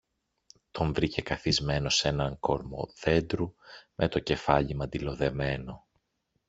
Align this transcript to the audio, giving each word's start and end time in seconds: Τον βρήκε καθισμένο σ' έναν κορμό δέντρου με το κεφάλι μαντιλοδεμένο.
Τον 0.71 0.93
βρήκε 0.93 1.21
καθισμένο 1.21 1.89
σ' 1.89 2.05
έναν 2.05 2.39
κορμό 2.39 2.87
δέντρου 3.03 3.53
με 3.95 4.07
το 4.07 4.19
κεφάλι 4.19 4.75
μαντιλοδεμένο. 4.75 5.85